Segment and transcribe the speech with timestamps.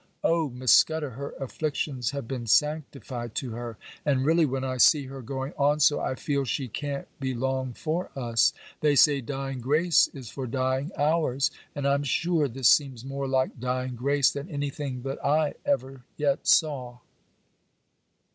[0.23, 0.49] Oh!
[0.49, 3.77] Miss Scudder, her afflictions have been sanctified to her!
[4.03, 7.73] And really, when I see her going on so, I feel she can't be long
[7.73, 8.51] for us.
[8.79, 13.59] They say dying grace is for dying hours; and I'm sure this seems more like
[13.59, 16.97] dying grace than anything that I ever yet saw.